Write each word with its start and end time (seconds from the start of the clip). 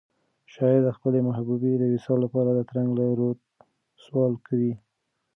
شاعر 0.53 0.81
د 0.85 0.89
خپلې 0.97 1.19
محبوبې 1.27 1.73
د 1.77 1.83
وصال 1.93 2.17
لپاره 2.25 2.49
د 2.53 2.59
ترنګ 2.69 2.89
له 2.99 3.05
روده 3.19 3.41
سوال 4.03 4.33
کوي. 4.47 4.73